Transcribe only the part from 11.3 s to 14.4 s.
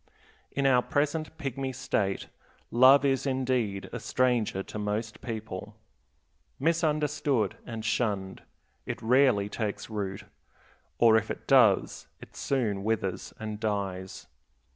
does, it soon withers and dies.